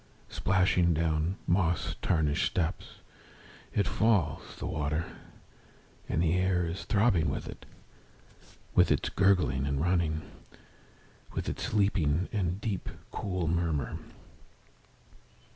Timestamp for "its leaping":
11.47-12.29